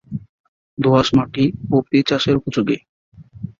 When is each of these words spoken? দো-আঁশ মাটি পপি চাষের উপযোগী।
দো-আঁশ 0.77 1.07
মাটি 1.17 1.43
পপি 1.69 1.99
চাষের 2.09 2.35
উপযোগী। 2.39 2.77